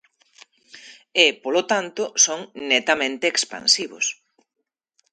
E, 1.23 1.27
polo 1.43 1.63
tanto, 1.71 2.03
son 2.25 2.39
netamente 2.71 3.25
expansivos. 3.29 4.05